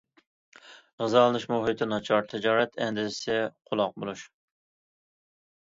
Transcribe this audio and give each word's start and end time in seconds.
غىزالىنىش 1.01 1.45
مۇھىتى 1.51 1.87
ناچار، 1.91 2.25
تىجارەت 2.33 2.81
ئەندىزىسى 2.87 3.37
قالاق 3.69 3.95
بولۇش. 4.03 4.25